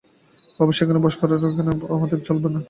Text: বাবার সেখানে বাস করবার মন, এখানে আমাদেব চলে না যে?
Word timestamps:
বাবার 0.59 0.75
সেখানে 0.79 0.99
বাস 0.99 1.15
করবার 1.15 1.39
মন, 1.41 1.51
এখানে 1.53 1.71
আমাদেব 1.95 2.19
চলে 2.27 2.39
না 2.43 2.49
যে? 2.53 2.59